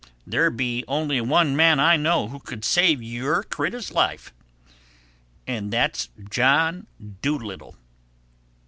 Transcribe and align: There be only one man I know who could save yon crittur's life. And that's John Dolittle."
There 0.25 0.49
be 0.49 0.83
only 0.87 1.21
one 1.21 1.55
man 1.55 1.79
I 1.79 1.95
know 1.95 2.27
who 2.29 2.39
could 2.39 2.65
save 2.65 3.03
yon 3.03 3.43
crittur's 3.51 3.91
life. 3.91 4.33
And 5.45 5.71
that's 5.71 6.09
John 6.27 6.87
Dolittle." 7.21 7.75